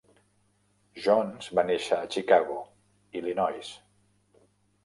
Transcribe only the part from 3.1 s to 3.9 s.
Illinois.